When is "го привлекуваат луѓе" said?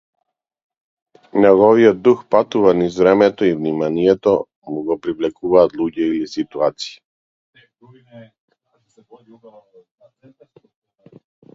4.87-6.07